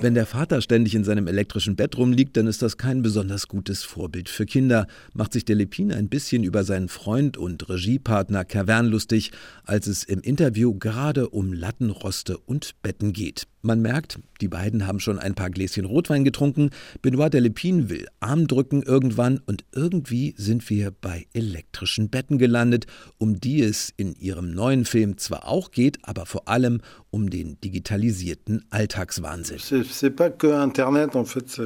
Wenn 0.00 0.14
der 0.14 0.26
Vater 0.26 0.60
ständig 0.60 0.94
in 0.94 1.04
seinem 1.04 1.26
elektrischen 1.26 1.76
Bett 1.76 1.96
rumliegt, 1.96 2.36
dann 2.36 2.46
ist 2.46 2.62
das 2.62 2.76
kein 2.76 3.02
besonders 3.02 3.48
gutes 3.48 3.82
Vorbild 3.82 4.28
für 4.28 4.46
Kinder, 4.46 4.86
macht 5.14 5.32
sich 5.32 5.44
der 5.44 5.56
Lepin 5.56 5.92
ein 5.92 6.08
bisschen 6.08 6.44
über 6.44 6.64
seinen 6.64 6.88
Freund 6.88 7.36
und 7.36 7.68
Regiepartner 7.68 8.44
Cavern 8.44 8.86
lustig, 8.86 9.32
als 9.64 9.86
es 9.86 10.04
im 10.04 10.20
Interview 10.20 10.74
gerade 10.74 11.28
um 11.30 11.52
Lattenroste 11.52 12.38
und 12.38 12.80
Betten 12.82 13.12
geht. 13.12 13.46
Man 13.60 13.82
merkt, 13.82 14.20
die 14.40 14.48
beiden 14.48 14.86
haben 14.86 15.00
schon 15.00 15.18
ein 15.18 15.34
paar 15.34 15.50
Gläschen 15.50 15.84
Rotwein 15.84 16.24
getrunken. 16.24 16.70
Benoit 17.02 17.34
Delepine 17.34 17.90
will 17.90 18.06
Arm 18.20 18.46
drücken 18.46 18.82
irgendwann 18.82 19.40
und 19.46 19.64
irgendwie 19.72 20.34
sind 20.36 20.68
wir 20.70 20.92
bei 20.92 21.26
elektrischen 21.32 22.08
Betten 22.08 22.38
gelandet, 22.38 22.86
um 23.18 23.40
die 23.40 23.62
es 23.62 23.92
in 23.96 24.14
ihrem 24.14 24.52
neuen 24.52 24.84
Film 24.84 25.18
zwar 25.18 25.48
auch 25.48 25.72
geht, 25.72 25.98
aber 26.02 26.24
vor 26.26 26.48
allem 26.48 26.80
um 27.10 27.30
den 27.30 27.60
digitalisierten 27.60 28.64
Alltagswahnsinn. 28.70 29.58
C'est 29.58 30.10
pas 30.10 30.30
que 30.30 30.62
Internet, 30.62 31.16
en 31.16 31.24
fait, 31.24 31.60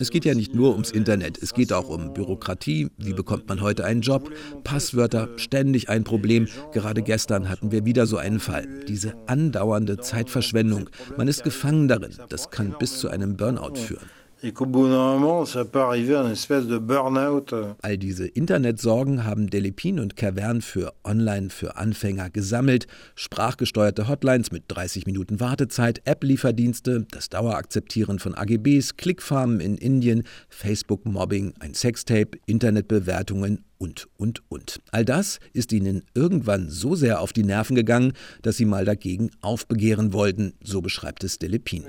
es 0.00 0.10
geht 0.10 0.24
ja 0.24 0.34
nicht 0.34 0.54
nur 0.54 0.72
ums 0.72 0.90
Internet, 0.90 1.38
es 1.42 1.52
geht 1.52 1.72
auch 1.72 1.88
um 1.88 2.14
Bürokratie, 2.14 2.88
wie 2.96 3.12
bekommt 3.12 3.48
man 3.48 3.60
heute 3.60 3.84
einen 3.84 4.00
Job, 4.00 4.30
Passwörter, 4.64 5.28
ständig 5.36 5.88
ein 5.88 6.04
Problem. 6.04 6.48
Gerade 6.72 7.02
gestern 7.02 7.48
hatten 7.48 7.70
wir 7.70 7.84
wieder 7.84 8.06
so 8.06 8.16
einen 8.16 8.40
Fall. 8.40 8.66
Diese 8.88 9.14
andauernde 9.26 9.98
Zeitverschwendung. 9.98 10.88
Man 11.16 11.28
ist 11.28 11.44
gefangen 11.44 11.86
darin. 11.86 12.12
Das 12.30 12.50
kann 12.50 12.74
bis 12.78 12.98
zu 12.98 13.08
einem 13.08 13.36
Burnout 13.36 13.76
führen 13.76 14.08
et 14.42 14.52
qu'au 14.52 14.66
bout 14.66 14.88
d'un 14.88 15.18
moment, 15.18 15.44
ça 15.44 15.64
peut 15.64 15.80
arriver 15.80 16.14
à 16.16 16.22
une 16.22 16.32
espèce 16.32 16.66
de 16.66 16.78
Burnout. 16.78 17.46
All 17.82 17.98
diese 17.98 18.26
Internetsorgen 18.26 19.24
haben 19.24 19.48
Delepin 19.48 20.00
und 20.00 20.16
Cavern 20.16 20.60
für 20.62 20.92
Online 21.04 21.50
für 21.50 21.76
Anfänger 21.76 22.30
gesammelt. 22.30 22.86
Sprachgesteuerte 23.14 24.08
Hotlines 24.08 24.50
mit 24.50 24.64
30 24.68 25.06
Minuten 25.06 25.40
Wartezeit, 25.40 26.02
App-Lieferdienste, 26.04 27.06
das 27.10 27.28
Dauerakzeptieren 27.28 28.18
von 28.18 28.34
AGBs, 28.34 28.96
Klickfarmen 28.96 29.60
in 29.60 29.76
Indien, 29.76 30.24
Facebook-Mobbing, 30.48 31.54
ein 31.60 31.74
Sextape, 31.74 32.38
Internetbewertungen 32.46 33.64
und, 33.78 34.08
und, 34.16 34.42
und. 34.48 34.80
All 34.90 35.04
das 35.04 35.38
ist 35.52 35.72
ihnen 35.72 36.02
irgendwann 36.14 36.68
so 36.68 36.94
sehr 36.94 37.20
auf 37.20 37.32
die 37.32 37.44
Nerven 37.44 37.74
gegangen, 37.74 38.12
dass 38.42 38.56
sie 38.56 38.66
mal 38.66 38.84
dagegen 38.84 39.30
aufbegehren 39.40 40.12
wollten, 40.12 40.52
so 40.62 40.80
beschreibt 40.80 41.24
es 41.24 41.38
Delepin. 41.38 41.84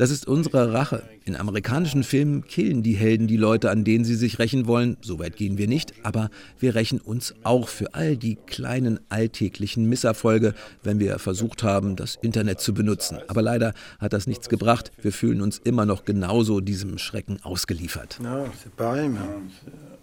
Das 0.00 0.10
ist 0.10 0.26
unsere 0.26 0.72
Rache. 0.72 1.02
In 1.26 1.36
amerikanischen 1.36 2.04
Filmen 2.04 2.46
killen 2.46 2.82
die 2.82 2.94
Helden 2.94 3.26
die 3.26 3.36
Leute, 3.36 3.70
an 3.70 3.84
denen 3.84 4.06
sie 4.06 4.14
sich 4.14 4.38
rächen 4.38 4.66
wollen. 4.66 4.96
So 5.02 5.18
weit 5.18 5.36
gehen 5.36 5.58
wir 5.58 5.68
nicht, 5.68 5.92
aber 6.04 6.30
wir 6.58 6.74
rächen 6.74 7.02
uns 7.02 7.34
auch 7.42 7.68
für 7.68 7.92
all 7.92 8.16
die 8.16 8.36
kleinen 8.36 9.00
alltäglichen 9.10 9.90
Misserfolge, 9.90 10.54
wenn 10.82 11.00
wir 11.00 11.18
versucht 11.18 11.62
haben, 11.62 11.96
das 11.96 12.16
Internet 12.22 12.60
zu 12.60 12.72
benutzen. 12.72 13.18
Aber 13.28 13.42
leider 13.42 13.74
hat 13.98 14.14
das 14.14 14.26
nichts 14.26 14.48
gebracht. 14.48 14.90
Wir 15.02 15.12
fühlen 15.12 15.42
uns 15.42 15.58
immer 15.58 15.84
noch 15.84 16.06
genauso 16.06 16.60
diesem 16.60 16.96
Schrecken 16.96 17.38
ausgeliefert. 17.42 18.18
Ja, 18.24 18.46
c'est 18.64 18.74
pareil, 18.74 19.10
mais 19.10 19.20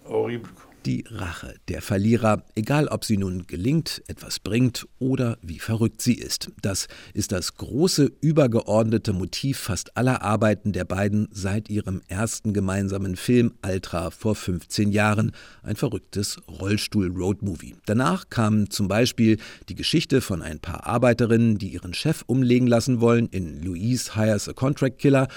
horrible 0.06 0.50
die 0.88 1.04
Rache 1.10 1.56
der 1.68 1.82
Verlierer, 1.82 2.46
egal 2.56 2.88
ob 2.88 3.04
sie 3.04 3.18
nun 3.18 3.46
gelingt, 3.46 4.02
etwas 4.08 4.40
bringt 4.40 4.88
oder 5.00 5.38
wie 5.42 5.60
verrückt 5.60 6.02
sie 6.02 6.14
ist. 6.14 6.50
Das 6.62 6.88
ist 7.14 7.34
das 7.34 7.56
große 7.56 8.10
übergeordnete 8.22 9.12
Motiv 9.12 9.60
fast 9.60 9.98
aller 9.98 10.22
Arbeiten 10.22 10.72
der 10.72 10.86
beiden 10.86 11.28
seit 11.32 11.70
ihrem 11.70 12.02
ersten 12.08 12.54
gemeinsamen 12.54 13.18
Film 13.18 13.56
Altra 13.62 14.12
vor 14.12 14.36
15 14.36 14.94
Jahren, 14.94 15.34
ein 15.62 15.76
verrücktes 15.76 16.38
Rollstuhl-Roadmovie. 16.48 17.76
Danach 17.86 18.30
kamen 18.30 18.70
zum 18.70 18.88
Beispiel 18.88 19.40
die 19.68 19.76
Geschichte 19.76 20.22
von 20.22 20.42
ein 20.42 20.60
paar 20.60 20.88
Arbeiterinnen, 20.88 21.58
die 21.58 21.74
ihren 21.74 21.94
Chef 21.94 22.24
umlegen 22.28 22.68
lassen 22.68 23.02
wollen 23.02 23.28
in 23.28 23.62
Louise 23.62 24.16
Hires 24.16 24.48
a 24.48 24.54
Contract 24.54 25.00
Killer 25.00 25.28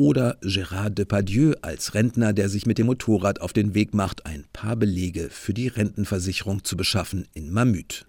oder 0.00 0.38
Gérard 0.40 0.94
Depardieu 0.94 1.52
als 1.60 1.92
Rentner, 1.92 2.32
der 2.32 2.48
sich 2.48 2.64
mit 2.64 2.78
dem 2.78 2.86
Motorrad 2.86 3.42
auf 3.42 3.52
den 3.52 3.74
Weg 3.74 3.92
macht, 3.92 4.24
ein 4.24 4.46
paar 4.50 4.74
Belege 4.74 5.28
für 5.28 5.52
die 5.52 5.68
Rentenversicherung 5.68 6.64
zu 6.64 6.74
beschaffen 6.74 7.28
in 7.34 7.52
Mamüt. 7.52 8.06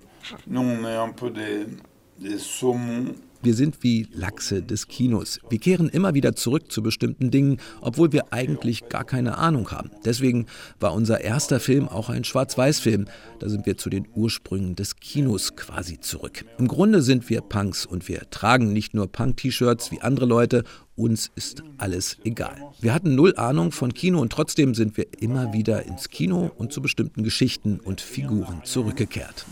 Wir 3.43 3.55
sind 3.55 3.81
wie 3.81 4.07
Lachse 4.13 4.62
des 4.62 4.88
Kinos. 4.88 5.39
Wir 5.50 5.57
kehren 5.57 5.89
immer 5.89 6.13
wieder 6.13 6.36
zurück 6.36 6.71
zu 6.71 6.83
bestimmten 6.83 7.31
Dingen, 7.31 7.57
obwohl 7.81 8.13
wir 8.13 8.31
eigentlich 8.31 8.88
gar 8.88 9.03
keine 9.03 9.39
Ahnung 9.39 9.71
haben. 9.71 9.89
Deswegen 10.05 10.45
war 10.79 10.93
unser 10.93 11.21
erster 11.21 11.60
Film 11.60 11.89
auch 11.89 12.10
ein 12.10 12.24
Schwarz-Weiß-Film. 12.24 13.05
Da 13.39 13.50
sind 13.50 13.65
wir 13.65 13.77
zu 13.77 13.89
den 13.89 14.07
Ursprüngen 14.13 14.75
des 14.75 14.98
Kinos 14.98 15.55
quasi 15.55 16.00
zurück. 16.00 16.45
Im 16.60 16.67
Grunde 16.67 17.01
sind 17.01 17.31
wir 17.31 17.41
Punks 17.41 17.86
und 17.88 18.07
wir 18.07 18.29
tragen 18.29 18.74
nicht 18.74 18.93
nur 18.93 19.12
Punk-T-Shirts 19.12 19.91
wie 19.91 20.01
andere 20.01 20.27
Leute 20.27 20.63
uns 21.01 21.31
ist 21.36 21.63
alles 21.77 22.17
egal. 22.24 22.55
Wir 22.79 22.93
hatten 22.93 23.15
null 23.15 23.36
Ahnung 23.36 23.72
von 23.72 23.93
Kino 23.93 24.20
und 24.20 24.31
trotzdem 24.31 24.75
sind 24.75 24.98
wir 24.98 25.08
immer 25.20 25.51
wieder 25.51 25.84
ins 25.86 26.10
Kino 26.10 26.51
und 26.58 26.72
zu 26.72 26.81
bestimmten 26.81 27.24
Geschichten 27.24 27.79
und 27.79 28.01
Figuren 28.01 28.62
zurückgekehrt. 28.63 29.46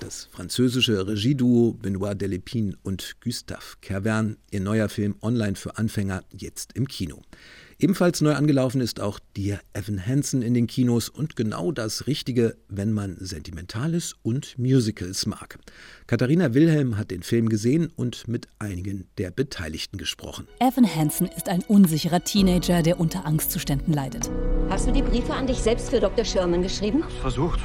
Das 0.00 0.28
französische 0.30 1.06
Regieduo 1.06 1.72
Benoit 1.72 2.14
Delepine 2.14 2.74
und 2.84 3.16
Gustave 3.22 3.76
Kervern, 3.80 4.36
ihr 4.50 4.60
neuer 4.60 4.88
Film 4.88 5.16
online 5.22 5.56
für 5.56 5.76
Anfänger, 5.76 6.22
jetzt 6.30 6.74
im 6.74 6.86
Kino. 6.86 7.22
Ebenfalls 7.80 8.20
neu 8.22 8.34
angelaufen 8.34 8.80
ist 8.80 8.98
auch 8.98 9.20
Dear 9.36 9.60
Evan 9.72 10.04
Hansen 10.04 10.42
in 10.42 10.52
den 10.52 10.66
Kinos 10.66 11.08
und 11.08 11.36
genau 11.36 11.70
das 11.70 12.08
Richtige, 12.08 12.56
wenn 12.68 12.92
man 12.92 13.16
Sentimentales 13.20 14.16
und 14.22 14.58
Musicals 14.58 15.26
mag. 15.26 15.60
Katharina 16.08 16.54
Wilhelm 16.54 16.96
hat 16.96 17.12
den 17.12 17.22
Film 17.22 17.48
gesehen 17.48 17.92
und 17.94 18.26
mit 18.26 18.48
einigen 18.58 19.06
der 19.16 19.30
Beteiligten 19.30 19.96
gesprochen. 19.96 20.48
Evan 20.58 20.92
Hansen 20.92 21.28
ist 21.28 21.48
ein 21.48 21.62
unsicherer 21.68 22.24
Teenager, 22.24 22.82
der 22.82 22.98
unter 22.98 23.24
Angstzuständen 23.24 23.94
leidet. 23.94 24.28
Hast 24.68 24.88
du 24.88 24.92
die 24.92 25.02
Briefe 25.02 25.34
an 25.34 25.46
dich 25.46 25.58
selbst 25.58 25.90
für 25.90 26.00
Dr. 26.00 26.24
Sherman 26.24 26.62
geschrieben? 26.62 27.04
Versucht. 27.20 27.60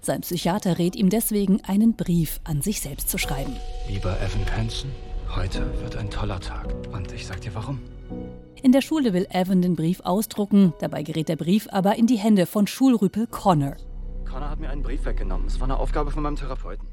Sein 0.00 0.22
Psychiater 0.22 0.78
rät 0.78 0.96
ihm 0.96 1.10
deswegen, 1.10 1.60
einen 1.64 1.94
Brief 1.94 2.40
an 2.44 2.62
sich 2.62 2.80
selbst 2.80 3.10
zu 3.10 3.18
schreiben. 3.18 3.54
Lieber 3.86 4.16
Evan 4.22 4.50
Hansen, 4.56 4.88
heute 5.28 5.66
wird 5.82 5.96
ein 5.96 6.10
toller 6.10 6.40
Tag. 6.40 6.72
Und 6.90 7.12
ich 7.12 7.26
sag 7.26 7.42
dir 7.42 7.54
warum. 7.54 7.80
In 8.62 8.72
der 8.72 8.80
Schule 8.80 9.12
will 9.12 9.26
Evan 9.30 9.60
den 9.60 9.76
Brief 9.76 10.00
ausdrucken, 10.00 10.72
dabei 10.78 11.02
gerät 11.02 11.28
der 11.28 11.36
Brief 11.36 11.68
aber 11.70 11.96
in 11.96 12.06
die 12.06 12.16
Hände 12.16 12.46
von 12.46 12.66
Schulrüpel 12.66 13.26
Connor. 13.26 13.76
Connor 14.24 14.50
hat 14.50 14.58
mir 14.58 14.70
einen 14.70 14.82
Brief 14.82 15.04
weggenommen. 15.04 15.46
Es 15.46 15.60
war 15.60 15.66
eine 15.66 15.78
Aufgabe 15.78 16.10
von 16.10 16.22
meinem 16.22 16.36
Therapeuten. 16.36 16.88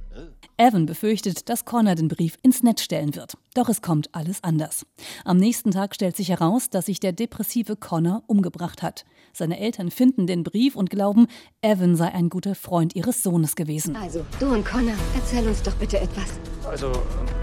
Evan 0.58 0.86
befürchtet, 0.86 1.50
dass 1.50 1.66
Connor 1.66 1.96
den 1.96 2.08
Brief 2.08 2.38
ins 2.44 2.62
Netz 2.62 2.84
stellen 2.84 3.16
wird. 3.16 3.36
Doch 3.56 3.68
es 3.70 3.82
kommt 3.82 4.14
alles 4.14 4.44
anders. 4.44 4.86
Am 5.26 5.38
nächsten 5.38 5.72
Tag 5.72 5.96
stellt 5.96 6.16
sich 6.16 6.30
heraus, 6.30 6.70
dass 6.70 6.86
sich 6.86 7.00
der 7.00 7.14
depressive 7.14 7.76
Connor 7.76 8.24
umgebracht 8.28 8.84
hat. 8.84 9.06
Seine 9.34 9.60
Eltern 9.60 9.90
finden 9.90 10.28
den 10.28 10.44
Brief 10.44 10.76
und 10.76 10.90
glauben, 10.90 11.28
Evan 11.62 11.96
sei 11.96 12.14
ein 12.14 12.30
guter 12.30 12.54
Freund 12.54 12.96
ihres 12.96 13.24
Sohnes 13.24 13.56
gewesen. 13.56 13.96
Also, 13.96 14.26
du 14.40 14.54
und 14.54 14.66
Connor, 14.66 14.96
erzähl 15.16 15.48
uns 15.48 15.64
doch 15.64 15.76
bitte 15.76 16.00
etwas. 16.00 16.40
Also, 16.70 16.92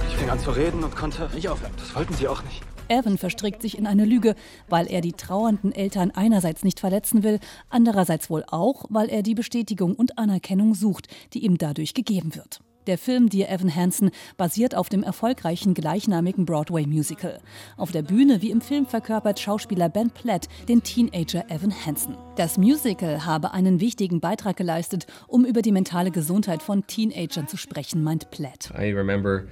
ich 0.06 0.16
fing 0.16 0.30
an 0.30 0.38
zu 0.38 0.50
reden 0.50 0.84
und 0.84 0.94
konnte 0.94 1.28
nicht 1.34 1.48
aufhören. 1.48 1.72
Das 1.76 1.94
wollten 1.96 2.14
sie 2.14 2.28
auch 2.28 2.44
nicht. 2.44 2.62
Evan 2.88 3.18
verstrickt 3.18 3.62
sich 3.62 3.78
in 3.78 3.86
eine 3.86 4.04
Lüge, 4.04 4.34
weil 4.68 4.86
er 4.86 5.00
die 5.00 5.12
trauernden 5.12 5.72
Eltern 5.72 6.10
einerseits 6.10 6.64
nicht 6.64 6.80
verletzen 6.80 7.22
will, 7.22 7.40
andererseits 7.68 8.30
wohl 8.30 8.44
auch, 8.46 8.84
weil 8.88 9.08
er 9.08 9.22
die 9.22 9.34
Bestätigung 9.34 9.94
und 9.94 10.18
Anerkennung 10.18 10.74
sucht, 10.74 11.08
die 11.34 11.44
ihm 11.44 11.58
dadurch 11.58 11.94
gegeben 11.94 12.34
wird. 12.34 12.60
Der 12.88 12.96
Film 12.96 13.28
Dear 13.28 13.50
Evan 13.50 13.74
Hansen 13.74 14.10
basiert 14.38 14.74
auf 14.74 14.88
dem 14.88 15.02
erfolgreichen 15.02 15.74
gleichnamigen 15.74 16.46
Broadway-Musical. 16.46 17.38
Auf 17.76 17.92
der 17.92 18.00
Bühne 18.00 18.40
wie 18.40 18.50
im 18.50 18.62
Film 18.62 18.86
verkörpert 18.86 19.38
Schauspieler 19.38 19.90
Ben 19.90 20.08
Platt 20.08 20.48
den 20.70 20.82
Teenager 20.82 21.44
Evan 21.50 21.74
Hansen. 21.84 22.16
Das 22.36 22.56
Musical 22.56 23.26
habe 23.26 23.52
einen 23.52 23.80
wichtigen 23.80 24.20
Beitrag 24.20 24.56
geleistet, 24.56 25.06
um 25.26 25.44
über 25.44 25.60
die 25.60 25.70
mentale 25.70 26.10
Gesundheit 26.10 26.62
von 26.62 26.86
Teenagern 26.86 27.46
zu 27.46 27.58
sprechen, 27.58 28.02
meint 28.02 28.30
Platt. 28.30 28.70
I 28.74 28.90
remember 28.94 29.44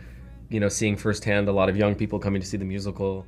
you 0.50 0.60
know, 0.60 0.68
seeing 0.68 0.96
firsthand 0.96 1.48
a 1.48 1.52
lot 1.52 1.68
of 1.68 1.76
young 1.76 1.94
people 1.94 2.18
coming 2.18 2.40
to 2.40 2.46
see 2.46 2.58
the 2.58 2.64
musical. 2.64 3.26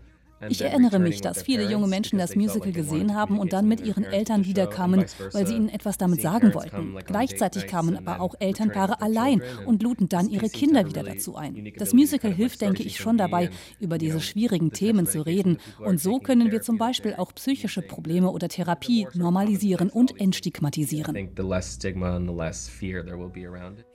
Ich 0.49 0.61
erinnere 0.61 1.01
mich, 1.01 1.21
dass 1.21 1.43
viele 1.43 1.69
junge 1.69 1.89
Menschen 1.89 2.19
das 2.19 2.37
Musical 2.37 2.71
gesehen 2.71 3.15
haben 3.15 3.39
und 3.41 3.53
dann 3.53 3.67
mit 3.67 3.85
ihren 3.85 4.05
Eltern 4.05 4.45
wiederkamen, 4.45 5.05
weil 5.33 5.47
sie 5.47 5.55
ihnen 5.55 5.69
etwas 5.69 5.99
damit 5.99 6.23
sagen 6.23 6.55
wollten. 6.55 6.97
Gleichzeitig 7.05 7.67
kamen 7.67 7.97
aber 7.97 8.21
auch 8.21 8.35
Elternpaare 8.39 9.01
allein 9.01 9.43
und 9.67 9.83
luden 9.83 10.09
dann 10.09 10.29
ihre 10.29 10.49
Kinder 10.49 10.87
wieder 10.87 11.03
dazu 11.03 11.35
ein. 11.35 11.73
Das 11.77 11.93
Musical 11.93 12.33
hilft, 12.33 12.61
denke 12.61 12.85
ich, 12.85 12.99
schon 12.99 13.19
dabei, 13.19 13.51
über 13.81 13.99
diese 13.99 14.21
schwierigen 14.21 14.71
Themen 14.71 15.07
zu 15.07 15.23
reden. 15.23 15.59
Und 15.85 16.01
so 16.01 16.21
können 16.21 16.53
wir 16.53 16.63
zum 16.63 16.79
Beispiel 16.79 17.15
auch 17.15 17.35
psychische 17.35 17.83
Probleme 17.83 18.31
oder 18.31 18.49
Therapie 18.49 19.09
normalisieren 19.15 19.91
und 19.91 20.21
entstigmatisieren. 20.21 21.17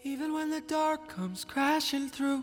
Even 0.06 0.34
when 0.34 0.51
the 0.51 0.62
dark 0.68 1.08
comes 1.08 1.48
crashing 1.48 2.12
through 2.12 2.42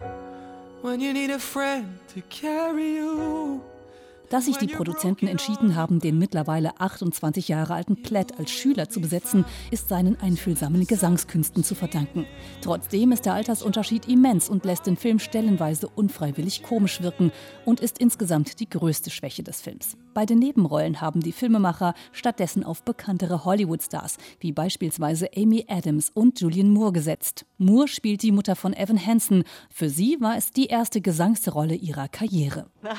dass 4.31 4.47
sich 4.47 4.57
die 4.57 4.69
Produzenten 4.69 5.27
entschieden 5.27 5.75
haben, 5.75 5.99
den 5.99 6.17
mittlerweile 6.19 6.81
28 6.81 7.49
Jahre 7.49 7.75
alten 7.75 8.01
Platt 8.01 8.39
als 8.39 8.51
Schüler 8.51 8.89
zu 8.89 9.01
besetzen, 9.01 9.45
ist 9.71 9.89
seinen 9.89 10.19
einfühlsamen 10.21 10.87
Gesangskünsten 10.87 11.65
zu 11.65 11.75
verdanken. 11.75 12.27
Trotzdem 12.63 13.13
ist 13.13 13.27
der 13.27 13.35
Altersunterschied 13.35 14.09
immens 14.09 14.49
und 14.49 14.65
lässt 14.65 14.87
den 14.87 14.97
Film 14.97 15.19
stellenweise 15.19 15.89
unfreiwillig 15.89 16.63
komisch 16.63 17.03
wirken 17.03 17.33
und 17.67 17.81
ist 17.81 17.99
insgesamt 17.99 18.61
die 18.61 18.71
größte 18.71 19.11
Schwäche 19.11 19.43
des 19.43 19.61
Films. 19.61 19.97
Bei 20.13 20.27
den 20.27 20.41
Nebenrollen 20.41 21.01
haben 21.01 21.21
die 21.21 21.33
Filmemacher 21.33 21.95
stattdessen 22.11 22.65
auf 22.65 22.83
bekanntere 22.83 23.45
Hollywood-Stars, 23.45 24.17
wie 24.41 24.51
beispielsweise 24.53 25.29
Amy 25.37 25.67
Adams 25.69 26.11
und 26.11 26.41
Julian 26.41 26.71
Moore 26.71 26.93
gesetzt. 26.93 27.47
Moore 27.59 27.87
spielt 27.87 28.23
die 28.23 28.33
Mutter 28.33 28.57
von 28.57 28.73
Evan 28.73 29.05
Hansen. 29.05 29.45
Für 29.71 29.89
sie 29.89 30.17
war 30.21 30.37
es 30.37 30.51
die 30.51 30.67
erste 30.67 31.01
Gesangsrolle 31.01 31.75
ihrer 31.75 32.09
Karriere. 32.09 32.67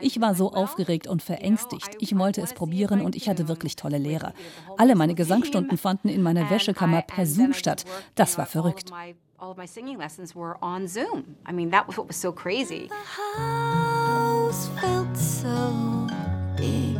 Ich 0.00 0.20
war 0.20 0.34
so 0.34 0.52
aufgeregt 0.52 1.06
und 1.06 1.22
verängstigt. 1.22 1.96
Ich 2.00 2.16
wollte 2.18 2.42
es 2.42 2.52
probieren 2.52 3.00
und 3.00 3.16
ich 3.16 3.28
hatte 3.28 3.48
wirklich 3.48 3.76
tolle 3.76 3.98
Lehrer. 3.98 4.34
Alle 4.76 4.96
meine 4.96 5.14
Gesangsstunden 5.14 5.78
fanden 5.78 6.08
in 6.08 6.22
meiner 6.22 6.50
Wäschekammer 6.50 7.02
per 7.02 7.26
Zoom 7.26 7.52
statt. 7.54 7.84
Das 8.14 8.38
war 8.38 8.46
verrückt 8.46 8.92
all 9.42 9.50
of 9.50 9.58
my 9.58 9.66
singing 9.66 9.98
lessons 9.98 10.36
were 10.36 10.56
on 10.62 10.86
Zoom. 10.86 11.36
I 11.44 11.50
mean, 11.50 11.70
that 11.70 11.88
was 11.88 11.98
what 11.98 12.06
was 12.06 12.16
so 12.16 12.30
crazy. 12.30 12.86
The 12.86 12.94
house 12.94 14.68
felt 14.80 15.16
so 15.16 16.06
big, 16.56 16.96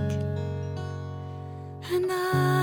and 1.90 2.10
I 2.10 2.61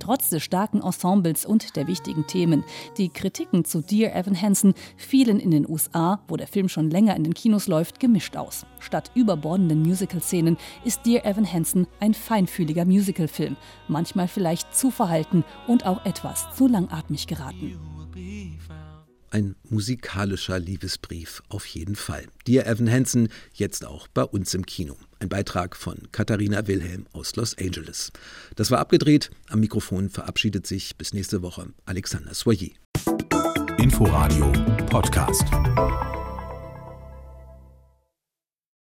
Trotz 0.00 0.30
des 0.30 0.42
starken 0.42 0.82
Ensembles 0.82 1.46
und 1.46 1.76
der 1.76 1.86
wichtigen 1.86 2.26
Themen. 2.26 2.64
Die 2.96 3.10
Kritiken 3.10 3.64
zu 3.64 3.82
Dear 3.82 4.16
Evan 4.16 4.40
Hansen 4.40 4.74
fielen 4.96 5.38
in 5.38 5.52
den 5.52 5.68
USA, 5.68 6.20
wo 6.26 6.36
der 6.36 6.48
Film 6.48 6.68
schon 6.68 6.90
länger 6.90 7.14
in 7.14 7.22
den 7.22 7.34
Kinos 7.34 7.68
läuft, 7.68 8.00
gemischt 8.00 8.36
aus. 8.36 8.66
Statt 8.80 9.12
überbordenden 9.14 9.82
Musical-Szenen 9.82 10.56
ist 10.84 11.06
Dear 11.06 11.24
Evan 11.24 11.50
Hansen 11.50 11.86
ein 12.00 12.14
feinfühliger 12.14 12.84
Musicalfilm, 12.84 13.56
manchmal 13.86 14.26
vielleicht 14.26 14.74
zu 14.74 14.90
verhalten 14.90 15.44
und 15.68 15.86
auch 15.86 16.04
etwas 16.04 16.48
zu 16.56 16.66
langatmig 16.66 17.28
geraten. 17.28 17.78
Ein 19.30 19.54
musikalischer 19.68 20.58
Liebesbrief 20.58 21.42
auf 21.48 21.64
jeden 21.66 21.94
Fall. 21.94 22.24
Dear 22.48 22.66
Evan 22.66 22.90
Hansen, 22.90 23.28
jetzt 23.54 23.86
auch 23.86 24.08
bei 24.08 24.24
uns 24.24 24.54
im 24.54 24.66
Kino. 24.66 24.96
Ein 25.20 25.28
Beitrag 25.28 25.76
von 25.76 26.08
Katharina 26.10 26.66
Wilhelm 26.66 27.06
aus 27.12 27.36
Los 27.36 27.56
Angeles. 27.56 28.10
Das 28.56 28.72
war 28.72 28.80
abgedreht. 28.80 29.30
Am 29.48 29.60
Mikrofon 29.60 30.10
verabschiedet 30.10 30.66
sich 30.66 30.96
bis 30.96 31.14
nächste 31.14 31.42
Woche 31.42 31.68
Alexander 31.84 32.34
Soyer. 32.34 32.70
Inforadio 33.78 34.50
Podcast. 34.86 35.44